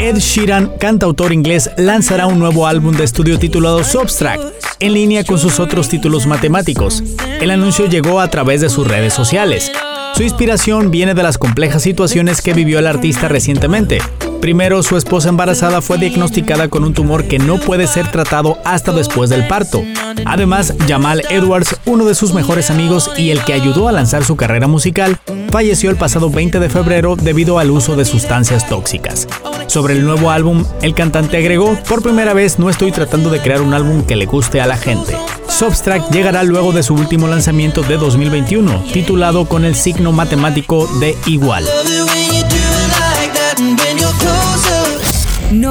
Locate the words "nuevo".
2.38-2.66, 30.04-30.30